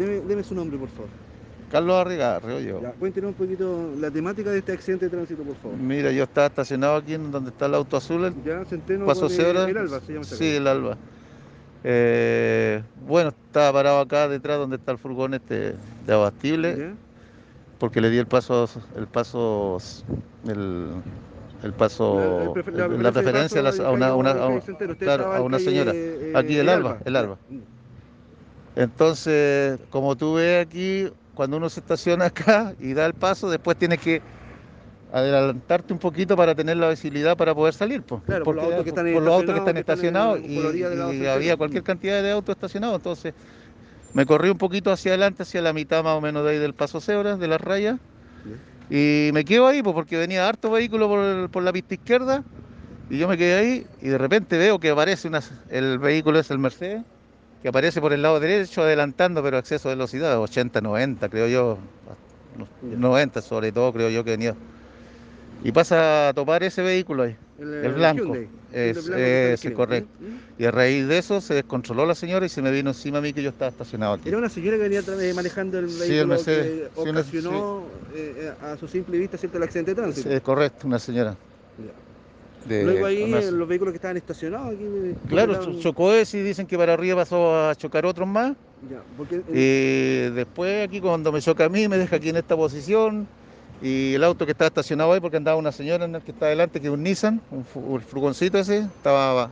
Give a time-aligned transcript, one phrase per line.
[0.00, 1.10] Deme, deme su nombre, por favor.
[1.70, 2.80] Carlos Arriga, Río.
[2.80, 5.76] Ya, cuéntenos un poquito la temática de este accidente de tránsito, por favor.
[5.78, 9.28] Mira, yo estaba estacionado aquí en donde está el auto azul, el Ya, Centeno Paso
[9.28, 9.68] Cebra.
[9.68, 10.96] el Alba, se llama Sí, el Alba.
[11.84, 15.74] Eh, bueno, estaba parado acá detrás donde está el furgón este
[16.06, 16.92] de abastible, ¿Ya?
[17.78, 19.78] porque le di el paso, el paso,
[20.48, 20.88] el,
[21.62, 22.54] el paso,
[22.98, 24.60] la preferencia a, paso a una, a
[24.98, 25.92] claro, a en una calle, señora.
[25.94, 27.36] eh, Aquí el Alba, el Alba.
[28.80, 33.76] Entonces, como tú ves aquí, cuando uno se estaciona acá y da el paso, después
[33.76, 34.22] tienes que
[35.12, 38.02] adelantarte un poquito para tener la visibilidad para poder salir.
[38.02, 38.22] pues.
[38.22, 41.82] Claro, por los autos que están por los autos que están estacionados, y, había cualquier
[41.82, 42.96] cantidad de autos estacionados.
[42.96, 43.34] Entonces,
[44.14, 46.72] me corrí un poquito hacia adelante, hacia la mitad más o menos de ahí del
[46.72, 47.98] paso cebra, de las rayas.
[48.88, 52.42] Y me quedo ahí pues, porque venía harto vehículo por, la pista izquierda
[53.10, 56.50] y yo me quedé ahí y de repente veo que aparece una, el vehículo es
[56.50, 57.02] el Mercedes
[57.62, 61.48] que aparece por el lado derecho adelantando pero a exceso de velocidad 80 90 creo
[61.48, 61.78] yo
[62.82, 62.96] Ya.
[62.96, 64.54] 90 sobre todo creo yo que venía
[65.62, 68.34] y pasa a topar ese vehículo ahí el blanco.
[68.72, 70.08] Es- Hyundai blanco en la correcto.
[70.20, 70.62] ¿Mm?
[70.62, 73.20] y a raíz de eso se descontroló la señora y se me vino encima a
[73.20, 75.98] mí que yo estaba estacionado aquí Era una señora que venía eh, manejando el Sí,
[75.98, 76.90] vehículo el Mercedes.
[76.90, 80.30] que Sí, ocasionó eh, a su simple vista cierto el accidente de tránsito.
[80.30, 81.36] es correcto una señora
[81.78, 82.09] Ya.
[82.64, 84.84] De- Luego ahí una- eh, los vehículos que estaban estacionados aquí.
[84.84, 88.52] eh, Claro, estaban- chocó ese y dicen que para arriba pasó a chocar otros más.
[88.88, 92.36] Ya, porque eh, Y después aquí cuando me choca a mí me deja aquí en
[92.36, 93.26] esta posición
[93.82, 96.46] y el auto que estaba estacionado ahí porque andaba una señora en el que está
[96.46, 99.50] adelante que es un Nissan, un, furgoncito ese, estaba,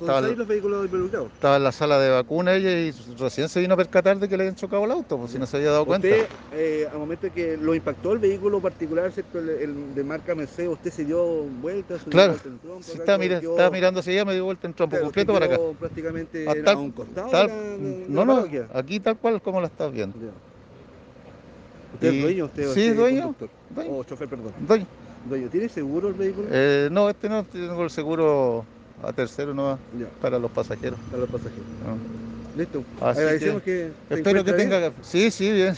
[0.00, 1.32] estaba- los vehículos involucrados.
[1.32, 4.36] estaba en la sala de vacuna ella y recién se vino a percatar de que
[4.36, 6.06] le habían chocado el auto, pues si no se había dado cuenta.
[6.08, 9.38] Usted, eh, al momento que lo impactó el vehículo particular, ¿cierto?
[9.38, 12.32] El, el de marca Mercedes, usted se dio vuelta, se dio Claro.
[12.32, 14.44] vuelta en el trompo, Sí, acá, estaba, mira- quedó- estaba mirando hacia allá, me dio
[14.44, 15.58] vuelta en trompo claro, completo para acá.
[15.78, 19.16] prácticamente A tal- a un costado tal- de la- de- de no, no, aquí tal
[19.18, 20.16] cual como la estás viendo.
[20.18, 20.30] Ya.
[21.94, 22.44] ¿Usted es Y- dueño?
[22.46, 23.34] ¿Usted sí, usted es dueño.
[23.74, 23.92] Dueño.
[23.98, 24.52] O chofer, perdón.
[24.66, 24.86] Doña.
[25.28, 26.48] Dueño, ¿tiene seguro el vehículo?
[26.50, 28.64] Eh, no, este no, tengo el seguro
[29.02, 29.78] a tercero no
[30.20, 30.98] para los pasajeros.
[31.10, 31.66] para los pasajeros.
[31.86, 32.58] ¿no?
[32.58, 32.82] Listo.
[33.00, 33.92] Así Agradecemos que.
[34.10, 34.92] Espero que tenga.
[35.02, 35.76] Sí, sí, bien.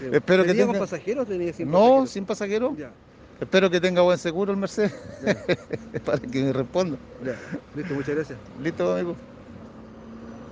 [0.00, 0.14] bien.
[0.14, 2.10] espero que ¿Venía con tenga- pasajeros tenía sin No, pasajeros?
[2.10, 2.76] sin pasajero.
[2.78, 2.90] Ya,
[3.40, 4.94] Espero que tenga buen seguro el Mercedes
[6.04, 6.96] para que me responda.
[7.24, 7.34] ya.
[7.74, 8.38] Listo, muchas gracias.
[8.62, 9.16] Listo, amigo.